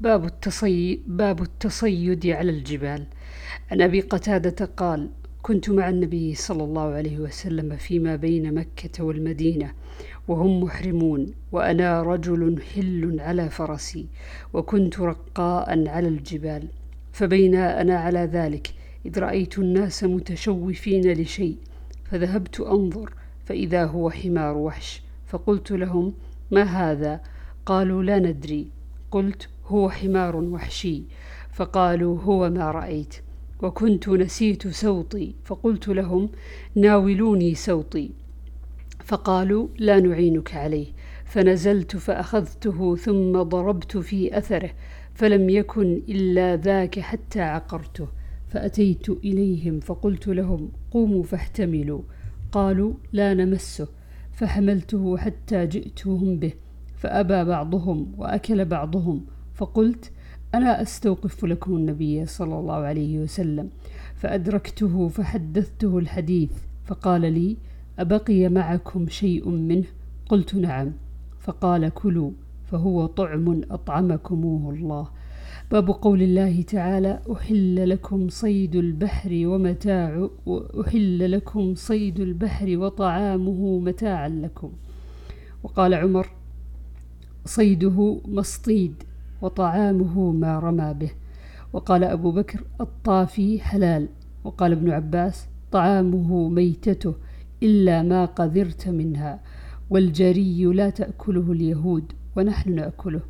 باب 0.00 0.24
التصي... 0.24 1.00
باب 1.06 1.42
التصيد 1.42 2.26
على 2.26 2.50
الجبال. 2.50 3.06
عن 3.70 3.82
أبي 3.82 4.00
قتادة 4.00 4.66
قال 4.66 5.10
كنت 5.42 5.70
مع 5.70 5.88
النبي 5.88 6.34
صلى 6.34 6.64
الله 6.64 6.82
عليه 6.82 7.18
وسلم 7.18 7.76
فيما 7.76 8.16
بين 8.16 8.54
مكة 8.54 9.04
والمدينة 9.04 9.72
وهم 10.28 10.62
محرمون 10.62 11.34
وأنا 11.52 12.02
رجل 12.02 12.62
حل 12.74 13.20
على 13.20 13.50
فرسي 13.50 14.06
وكنت 14.52 15.00
رقاء 15.00 15.88
على 15.88 16.08
الجبال 16.08 16.68
فبينا 17.12 17.80
أنا 17.80 17.96
على 17.96 18.18
ذلك 18.18 18.74
إذ 19.06 19.18
رأيت 19.18 19.58
الناس 19.58 20.04
متشوفين 20.04 21.12
لشيء 21.12 21.56
فذهبت 22.10 22.60
أنظر 22.60 23.12
فإذا 23.46 23.84
هو 23.84 24.10
حمار 24.10 24.56
وحش 24.56 25.02
فقلت 25.26 25.70
لهم 25.70 26.14
ما 26.50 26.62
هذا؟ 26.62 27.20
قالوا 27.66 28.02
لا 28.02 28.18
ندري. 28.18 28.68
قلت 29.10 29.48
هو 29.68 29.90
حمار 29.90 30.36
وحشي. 30.36 31.02
فقالوا 31.52 32.20
هو 32.20 32.50
ما 32.50 32.70
رأيت. 32.70 33.14
وكنت 33.62 34.08
نسيت 34.08 34.68
سوطي 34.68 35.34
فقلت 35.44 35.88
لهم 35.88 36.28
ناولوني 36.74 37.54
سوطي 37.54 38.10
فقالوا 39.04 39.68
لا 39.78 40.00
نعينك 40.00 40.54
عليه. 40.54 40.86
فنزلت 41.24 41.96
فأخذته 41.96 42.96
ثم 42.96 43.42
ضربت 43.42 43.96
في 43.96 44.38
أثره. 44.38 44.70
فلم 45.14 45.50
يكن 45.50 46.02
إلا 46.08 46.56
ذاك 46.56 47.00
حتى 47.00 47.40
عقرته. 47.40 48.08
فأتيت 48.48 49.08
إليهم 49.08 49.80
فقلت 49.80 50.28
لهم 50.28 50.72
قوموا 50.90 51.22
فاحتملوا. 51.22 52.02
قالوا 52.52 52.92
لا 53.12 53.34
نمسه. 53.34 53.88
فحملته 54.32 55.16
حتى 55.16 55.66
جئتهم 55.66 56.38
به. 56.38 56.52
فأبى 56.96 57.44
بعضهم 57.44 58.14
وأكل 58.18 58.64
بعضهم. 58.64 59.37
فقلت 59.58 60.12
أنا 60.54 60.82
أستوقف 60.82 61.44
لكم 61.44 61.76
النبي 61.76 62.26
صلى 62.26 62.58
الله 62.58 62.74
عليه 62.74 63.18
وسلم؟ 63.18 63.70
فأدركته 64.14 65.08
فحدثته 65.08 65.98
الحديث 65.98 66.50
فقال 66.84 67.20
لي 67.20 67.56
أبقي 67.98 68.48
معكم 68.48 69.08
شيء 69.08 69.48
منه؟ 69.48 69.84
قلت 70.28 70.54
نعم. 70.54 70.92
فقال 71.40 71.88
كلوا 71.88 72.30
فهو 72.64 73.06
طعم 73.06 73.60
أطعمكموه 73.70 74.74
الله. 74.74 75.08
باب 75.70 75.90
قول 75.90 76.22
الله 76.22 76.62
تعالى 76.62 77.20
أحل 77.32 77.88
لكم 77.88 78.28
صيد 78.28 78.76
البحر 78.76 79.30
ومتاع 79.32 80.28
أحل 80.80 81.32
لكم 81.32 81.74
صيد 81.74 82.20
البحر 82.20 82.76
وطعامه 82.76 83.78
متاعا 83.78 84.28
لكم. 84.28 84.72
وقال 85.62 85.94
عمر 85.94 86.28
صيده 87.44 88.20
مصطيد. 88.28 89.07
وطعامه 89.42 90.32
ما 90.32 90.58
رمى 90.58 90.94
به. 90.94 91.10
وقال 91.72 92.04
أبو 92.04 92.32
بكر 92.32 92.64
الطافي 92.80 93.60
حلال. 93.60 94.08
وقال 94.44 94.72
ابن 94.72 94.90
عباس 94.90 95.46
طعامه 95.72 96.48
ميتته 96.48 97.14
إلا 97.62 98.02
ما 98.02 98.24
قذرت 98.24 98.88
منها 98.88 99.40
والجري 99.90 100.64
لا 100.64 100.90
تأكله 100.90 101.52
اليهود 101.52 102.12
ونحن 102.36 102.74
نأكله. 102.74 103.20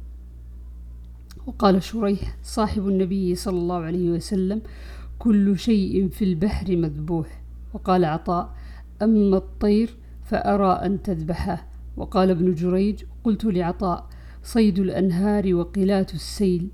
وقال 1.47 1.83
شريح 1.83 2.36
صاحب 2.42 2.89
النبي 2.89 3.34
صلى 3.34 3.59
الله 3.59 3.77
عليه 3.77 4.11
وسلم 4.11 4.62
كل 5.19 5.59
شيء 5.59 6.09
في 6.09 6.25
البحر 6.25 6.77
مذبوح. 6.77 7.42
وقال 7.75 8.05
عطاء 8.05 8.55
أما 9.03 9.36
الطير 9.36 9.97
فأرى 10.25 10.73
أن 10.73 11.03
تذبحه. 11.03 11.67
وقال 11.97 12.31
ابن 12.31 12.55
جريج 12.55 13.05
قلت 13.25 13.45
لعطاء 13.45 14.06
صيد 14.42 14.78
الأنهار 14.78 15.55
وقلات 15.55 16.14
السيل. 16.14 16.69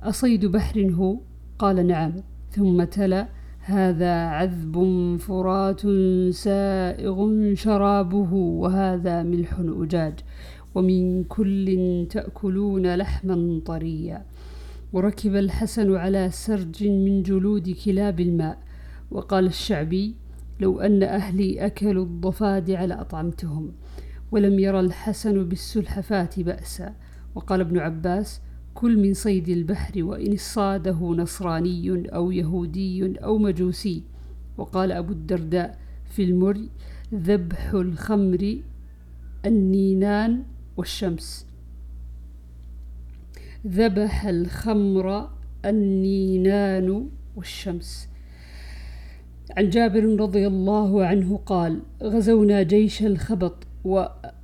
أصيد 0.00 0.46
بحر 0.46 0.90
هو؟ 0.90 1.18
قال 1.58 1.86
نعم. 1.86 2.12
ثم 2.50 2.84
تلا. 2.84 3.28
هذا 3.60 4.12
عذب 4.12 4.76
فرات 5.20 5.80
سائغ 6.34 7.28
شرابه 7.54 8.32
وهذا 8.34 9.22
ملح 9.22 9.56
أجاج. 9.58 10.14
ومن 10.74 11.24
كل 11.24 12.06
تأكلون 12.10 12.94
لحما 12.94 13.60
طريا. 13.66 14.24
وركب 14.92 15.36
الحسن 15.36 15.94
على 15.96 16.30
سرج 16.30 16.84
من 16.84 17.22
جلود 17.22 17.70
كلاب 17.70 18.20
الماء. 18.20 18.58
وقال 19.10 19.46
الشعبي 19.46 20.14
لو 20.60 20.80
أن 20.80 21.02
أهلي 21.02 21.66
أكلوا 21.66 22.04
الضفادع 22.04 22.84
لأطعمتهم 22.84 23.72
ولم 24.32 24.58
يرى 24.58 24.80
الحسن 24.80 25.48
بالسلحفاة 25.48 26.30
بأسا. 26.38 26.94
وقال 27.34 27.60
ابن 27.60 27.78
عباس 27.78 28.40
كل 28.74 28.98
من 29.02 29.14
صيد 29.14 29.48
البحر 29.48 30.04
وإن 30.04 30.36
صاده 30.36 30.98
نصراني 31.00 32.08
أو 32.14 32.30
يهودي 32.30 33.18
أو 33.18 33.38
مجوسي. 33.38 34.02
وقال 34.58 34.92
أبو 34.92 35.12
الدرداء 35.12 35.78
في 36.04 36.24
المري 36.24 36.68
ذبح 37.14 37.72
الخمر 37.74 38.58
النينان 39.46 40.42
والشمس. 40.76 41.46
ذبح 43.66 44.26
الخمر 44.26 45.30
النينان 45.64 47.08
والشمس. 47.36 48.08
عن 49.56 49.70
جابر 49.70 50.20
رضي 50.20 50.46
الله 50.46 51.06
عنه 51.06 51.36
قال 51.36 51.82
غزونا 52.02 52.62
جيش 52.62 53.02
الخبط 53.02 53.66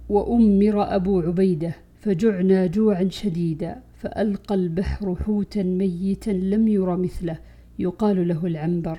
وأمر 0.08 0.94
أبو 0.94 1.20
عبيدة 1.20 1.74
فجعنا 2.00 2.66
جوعا 2.66 3.08
شديدا 3.10 3.76
فألقى 3.96 4.54
البحر 4.54 5.14
حوتا 5.14 5.62
ميتا 5.62 6.30
لم 6.30 6.68
ير 6.68 6.96
مثله 6.96 7.38
يقال 7.78 8.28
له 8.28 8.46
العنبر. 8.46 8.98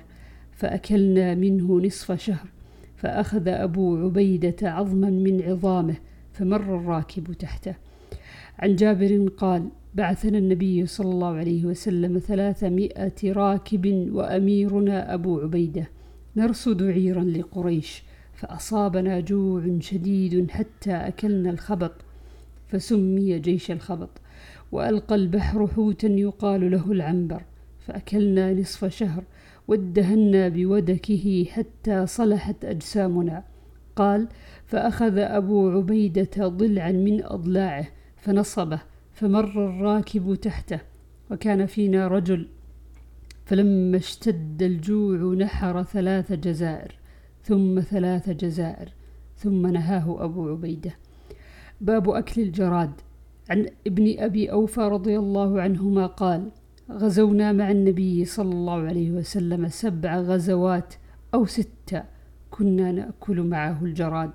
فأكلنا 0.59 1.35
منه 1.35 1.81
نصف 1.81 2.11
شهر 2.11 2.47
فأخذ 2.97 3.47
أبو 3.47 3.97
عبيدة 3.97 4.55
عظما 4.61 5.09
من 5.09 5.41
عظامه 5.41 5.95
فمر 6.33 6.75
الراكب 6.75 7.33
تحته. 7.33 7.75
عن 8.59 8.75
جابر 8.75 9.29
قال 9.37 9.69
بعثنا 9.95 10.37
النبي 10.37 10.85
صلى 10.85 11.11
الله 11.11 11.33
عليه 11.35 11.65
وسلم 11.65 12.19
ثلاثمائة 12.19 13.13
راكب 13.25 14.09
وأميرنا 14.11 15.13
أبو 15.13 15.39
عبيدة 15.39 15.89
نرصد 16.35 16.83
عيرا 16.83 17.23
لقريش 17.23 18.03
فأصابنا 18.33 19.19
جوع 19.19 19.77
شديد 19.79 20.51
حتى 20.51 20.91
أكلنا 20.91 21.49
الخبط. 21.49 21.91
فسمي 22.69 23.39
جيش 23.39 23.71
الخبط 23.71 24.09
وألقى 24.71 25.15
البحر 25.15 25.67
حوتا 25.67 26.07
يقال 26.07 26.71
له 26.71 26.91
العنبر 26.91 27.41
فأكلنا 27.79 28.53
نصف 28.53 28.85
شهر 28.85 29.23
وادهنا 29.67 30.47
بودكه 30.47 31.45
حتى 31.51 32.05
صلحت 32.05 32.65
أجسامنا. 32.65 33.43
قال 33.95 34.27
فأخذ 34.65 35.17
أبو 35.17 35.69
عبيدة 35.69 36.47
ضلعا 36.47 36.91
من 36.91 37.23
أضلاعه 37.23 37.87
فنصبه 38.17 38.79
فمر 39.13 39.69
الراكب 39.69 40.35
تحته 40.35 40.79
وكان 41.31 41.65
فينا 41.65 42.07
رجل. 42.07 42.47
فلما 43.45 43.97
اشتد 43.97 44.63
الجوع 44.63 45.33
نحر 45.33 45.83
ثلاث 45.83 46.33
جزائر 46.33 46.95
ثم 47.43 47.79
ثلاث 47.79 48.29
جزائر 48.29 48.89
ثم 49.37 49.67
نهاه 49.67 50.23
أبو 50.23 50.49
عبيدة. 50.49 50.91
باب 51.81 52.09
أكل 52.09 52.41
الجراد. 52.41 52.91
عن 53.49 53.65
ابن 53.87 54.19
أبي 54.19 54.51
أوفى 54.51 54.81
رضي 54.81 55.19
الله 55.19 55.61
عنهما 55.61 56.05
قال 56.05 56.51
غزونا 56.91 57.51
مع 57.51 57.71
النبي 57.71 58.25
صلى 58.25 58.51
الله 58.51 58.81
عليه 58.81 59.11
وسلم 59.11 59.67
سبع 59.67 60.17
غزوات 60.17 60.93
أو 61.33 61.45
ستة 61.45 62.03
كنا 62.51 62.91
نأكل 62.91 63.41
معه 63.41 63.83
الجراد. 63.83 64.31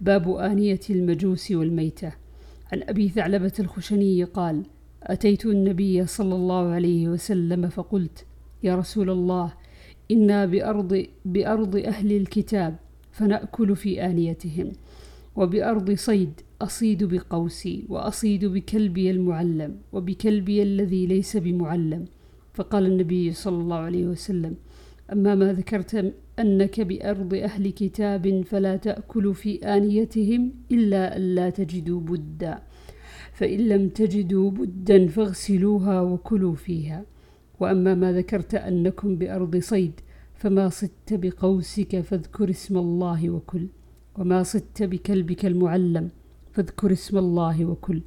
باب 0.00 0.30
آنية 0.30 0.80
المجوس 0.90 1.50
والميتة. 1.50 2.12
عن 2.72 2.82
أبي 2.82 3.08
ثعلبة 3.08 3.52
الخشني 3.60 4.24
قال 4.24 4.62
أتيت 5.02 5.46
النبي 5.46 6.06
صلى 6.06 6.34
الله 6.34 6.68
عليه 6.68 7.08
وسلم 7.08 7.68
فقلت 7.68 8.26
يا 8.62 8.76
رسول 8.76 9.10
الله 9.10 9.52
إنا 10.10 10.46
بأرض, 10.46 11.06
بأرض 11.24 11.76
أهل 11.76 12.12
الكتاب 12.12 12.76
فنأكل 13.12 13.76
في 13.76 14.04
آنيتهم 14.04 14.72
وبأرض 15.36 15.94
صيد 15.94 16.40
أصيد 16.62 17.04
بقوسي 17.04 17.84
وأصيد 17.88 18.44
بكلبي 18.44 19.10
المعلم 19.10 19.76
وبكلبي 19.92 20.62
الذي 20.62 21.06
ليس 21.06 21.36
بمعلم. 21.36 22.04
فقال 22.54 22.86
النبي 22.86 23.32
صلى 23.32 23.60
الله 23.62 23.76
عليه 23.76 24.06
وسلم 24.06 24.54
أما 25.12 25.34
ما 25.34 25.52
ذكرت 25.52 26.14
أنك 26.38 26.80
بأرض 26.80 27.34
أهل 27.34 27.70
كتاب 27.70 28.42
فلا 28.46 28.76
تأكل 28.76 29.34
في 29.34 29.56
آنيتهم 29.56 30.52
إلا 30.72 31.16
ألا 31.16 31.50
تجدوا 31.50 32.00
بدا. 32.00 32.58
فإن 33.32 33.60
لم 33.68 33.88
تجدوا 33.88 34.50
بدا 34.50 35.06
فاغسلوها 35.06 36.00
وكلوا 36.00 36.54
فيها. 36.54 37.04
وأما 37.60 37.94
ما 37.94 38.12
ذكرت 38.12 38.54
أنكم 38.54 39.16
بأرض 39.16 39.56
صيد 39.56 40.00
فما 40.34 40.68
صدت 40.68 41.10
بقوسك 41.10 42.00
فاذكر 42.00 42.50
اسم 42.50 42.78
الله 42.78 43.30
وكل 43.30 43.66
وما 44.18 44.42
صدت 44.42 44.82
بكلبك 44.82 45.46
المعلم 45.46 46.10
فاذكر 46.58 46.92
اسم 46.92 47.18
الله 47.18 47.64
وكل. 47.64 48.00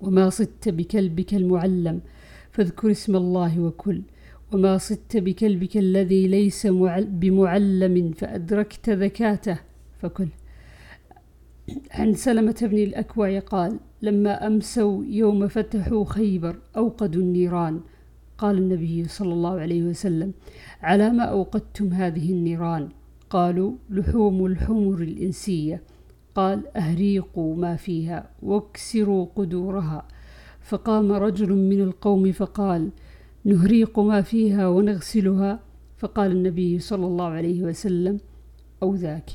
وما 0.00 0.30
صدت 0.30 0.68
بكلبك 0.68 1.34
المعلم 1.34 2.00
فاذكر 2.52 2.90
اسم 2.90 3.16
الله 3.16 3.60
وكل. 3.60 4.02
وما 4.52 4.78
صدت 4.78 5.16
بكلبك 5.16 5.76
الذي 5.76 6.28
ليس 6.28 6.66
بمعلم 7.20 8.12
فأدركت 8.12 8.90
ذكاته 8.90 9.58
فكل. 10.02 10.28
عن 11.90 12.14
سلمة 12.14 12.56
بن 12.62 12.78
الأكوع 12.78 13.38
قال 13.38 13.78
لما 14.02 14.46
أمسوا 14.46 15.04
يوم 15.04 15.48
فتحوا 15.48 16.04
خيبر 16.04 16.56
أوقدوا 16.76 17.22
النيران 17.22 17.80
قال 18.38 18.58
النبي 18.58 19.08
صلى 19.08 19.32
الله 19.32 19.60
عليه 19.60 19.82
وسلم 19.82 20.32
على 20.82 21.10
ما 21.10 21.22
أوقدتم 21.22 21.88
هذه 21.92 22.32
النيران؟ 22.32 22.88
قالوا 23.30 23.72
لحوم 23.90 24.46
الحمر 24.46 25.02
الإنسية 25.02 25.82
قال 26.38 26.76
أهريقوا 26.76 27.56
ما 27.56 27.76
فيها 27.76 28.30
واكسروا 28.42 29.26
قدورها. 29.36 30.08
فقام 30.60 31.12
رجل 31.12 31.52
من 31.52 31.80
القوم 31.80 32.32
فقال 32.32 32.90
نهريق 33.44 33.98
ما 33.98 34.22
فيها 34.22 34.68
ونغسلها. 34.68 35.60
فقال 35.96 36.32
النبي 36.32 36.78
صلى 36.78 37.06
الله 37.06 37.24
عليه 37.24 37.62
وسلم 37.62 38.20
أو 38.82 38.94
ذاك. 38.94 39.30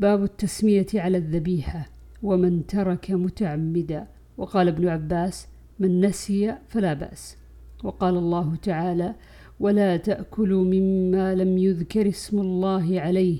باب 0.00 0.24
التسمية 0.24 0.86
على 0.94 1.18
الذبيحة 1.18 1.88
ومن 2.22 2.66
ترك 2.66 3.10
متعمدا. 3.10 4.06
وقال 4.36 4.68
ابن 4.68 4.88
عباس 4.88 5.48
من 5.78 6.00
نسي 6.00 6.54
فلا 6.68 6.94
بأس. 6.94 7.36
وقال 7.84 8.16
الله 8.16 8.56
تعالى 8.56 9.14
ولا 9.60 9.96
تأكلوا 9.96 10.64
مما 10.64 11.34
لم 11.34 11.58
يذكر 11.58 12.08
اسم 12.08 12.40
الله 12.40 13.00
عليه 13.00 13.38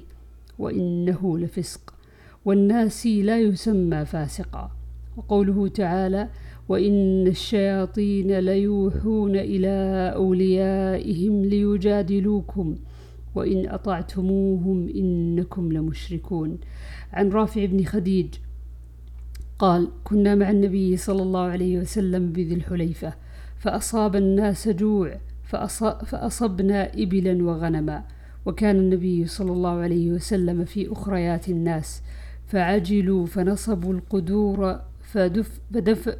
وإنه 0.59 1.39
لفسق. 1.39 1.98
والناسي 2.49 3.23
لا 3.23 3.41
يسمى 3.41 4.05
فاسقا. 4.05 4.71
وقوله 5.17 5.69
تعالى 5.69 6.29
وإن 6.69 7.27
الشياطين 7.27 8.39
ليوحون 8.39 9.37
إلى 9.37 10.13
أوليائهم 10.15 11.45
ليجادلوكم 11.45 12.77
وإن 13.35 13.69
أطعتموهم 13.69 14.89
إنكم 14.89 15.73
لمشركون. 15.73 16.59
عن 17.13 17.29
رافع 17.29 17.65
بن 17.65 17.85
خديج 17.85 18.27
قال 19.59 19.89
كنا 20.05 20.35
مع 20.35 20.51
النبي 20.51 20.97
صلى 20.97 21.23
الله 21.23 21.41
عليه 21.41 21.79
وسلم 21.79 22.33
بذي 22.33 22.55
الحليفة 22.55 23.13
فأصاب 23.59 24.17
الناس 24.17 24.69
جوع 24.69 25.17
فأصبنا 26.05 26.95
إبلا 26.95 27.45
وغنما. 27.45 28.05
وكان 28.47 28.77
النبي 28.77 29.27
صلى 29.27 29.53
الله 29.53 29.71
عليه 29.71 30.11
وسلم 30.11 30.65
في 30.65 30.93
أخريات 30.93 31.49
الناس 31.49 32.03
فعجلوا 32.49 33.27
فنصبوا 33.27 33.95
القدور 33.95 34.81
فدف, 35.01 35.61
فدف 35.75 36.17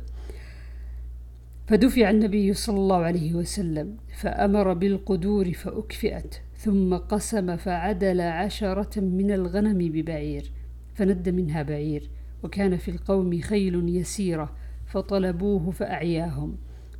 فدفع 1.67 2.11
النبي 2.11 2.55
صلى 2.55 2.77
الله 2.77 2.97
عليه 2.97 3.35
وسلم 3.35 3.97
فأمر 4.21 4.73
بالقدور 4.73 5.53
فأكفئت 5.53 6.35
ثم 6.57 6.95
قسم 6.95 7.57
فعدل 7.57 8.21
عشرة 8.21 9.01
من 9.01 9.31
الغنم 9.31 9.79
ببعير 9.79 10.53
فند 10.95 11.29
منها 11.29 11.63
بعير 11.63 12.11
وكان 12.43 12.77
في 12.77 12.91
القوم 12.91 13.41
خيل 13.41 13.97
يسيرة 13.97 14.53
فطلبوه 14.87 15.71
فأعياهم 15.71 16.57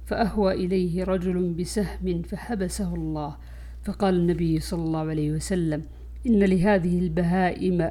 فأهوى 0.07 0.53
إليه 0.53 1.05
رجل 1.05 1.53
بسهم 1.53 2.23
فحبسه 2.23 2.95
الله 2.95 3.37
فقال 3.85 4.15
النبي 4.15 4.61
صلى 4.61 4.83
الله 4.83 5.09
عليه 5.09 5.33
وسلم 5.33 5.83
إن 6.27 6.39
لهذه 6.39 6.99
البهائم 6.99 7.91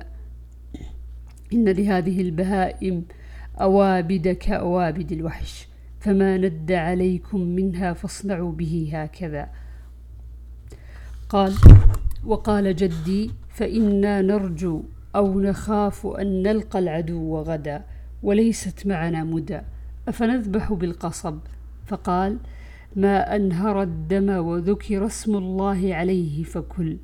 إن 1.54 1.70
لهذه 1.70 2.22
البهائم 2.22 3.04
أوابد 3.62 4.28
كأوابد 4.28 5.12
الوحش 5.12 5.68
فما 6.00 6.38
ند 6.38 6.72
عليكم 6.72 7.42
منها 7.42 7.94
فاصنعوا 7.94 8.52
به 8.52 8.90
هكذا. 8.94 9.50
قال 11.30 11.54
وقال 12.26 12.76
جدي 12.76 13.32
فإنا 13.50 14.22
نرجو 14.22 14.84
أو 15.16 15.40
نخاف 15.40 16.08
أن 16.08 16.44
نلقى 16.44 16.80
العدو 16.80 17.38
غدا 17.38 17.84
وليست 18.24 18.88
معنا 18.88 19.24
مدى 19.24 19.60
أفنذبح 20.08 20.74
بالقصب؟ 20.74 21.40
فقال 21.86 22.38
ما 22.96 23.36
أنهر 23.36 23.82
الدم 23.82 24.30
وذكر 24.30 25.06
اسم 25.06 25.36
الله 25.36 25.96
عليه 25.96 26.44
فكل 26.44 26.98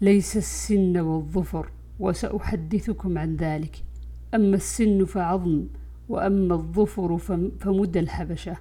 ليس 0.00 0.36
السن 0.36 0.98
والظفر. 0.98 1.68
وسأحدثكم 2.02 3.18
عن 3.18 3.36
ذلك. 3.36 3.84
أما 4.34 4.56
السن 4.56 5.04
فعظم 5.04 5.64
وأما 6.08 6.54
الظفر 6.54 7.18
فمد 7.60 7.96
الحبشة. 7.96 8.56